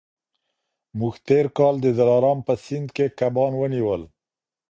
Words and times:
موږ 0.99 1.15
تېر 1.27 1.45
کال 1.57 1.75
د 1.81 1.87
دلارام 1.99 2.39
په 2.47 2.53
سیند 2.63 2.87
کي 2.95 3.05
کبان 3.19 3.51
ونیول. 3.57 4.01